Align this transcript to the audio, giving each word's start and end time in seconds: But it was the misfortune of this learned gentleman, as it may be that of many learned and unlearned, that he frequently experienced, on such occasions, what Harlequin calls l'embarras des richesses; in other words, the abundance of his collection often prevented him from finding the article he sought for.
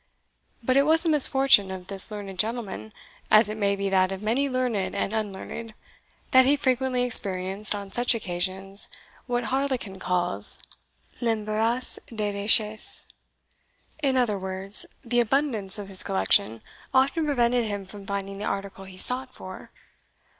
But 0.63 0.77
it 0.77 0.87
was 0.87 1.03
the 1.03 1.09
misfortune 1.09 1.69
of 1.69 1.85
this 1.85 2.09
learned 2.09 2.39
gentleman, 2.39 2.91
as 3.29 3.49
it 3.49 3.55
may 3.55 3.75
be 3.75 3.87
that 3.91 4.11
of 4.11 4.23
many 4.23 4.49
learned 4.49 4.95
and 4.95 5.13
unlearned, 5.13 5.75
that 6.31 6.43
he 6.47 6.55
frequently 6.55 7.03
experienced, 7.03 7.75
on 7.75 7.91
such 7.91 8.15
occasions, 8.15 8.89
what 9.27 9.43
Harlequin 9.43 9.99
calls 9.99 10.57
l'embarras 11.21 11.99
des 12.07 12.33
richesses; 12.33 13.05
in 14.01 14.17
other 14.17 14.39
words, 14.39 14.87
the 15.05 15.19
abundance 15.19 15.77
of 15.77 15.87
his 15.87 16.01
collection 16.01 16.63
often 16.95 17.23
prevented 17.27 17.65
him 17.65 17.85
from 17.85 18.03
finding 18.07 18.39
the 18.39 18.43
article 18.43 18.85
he 18.85 18.97
sought 18.97 19.31
for. 19.35 19.69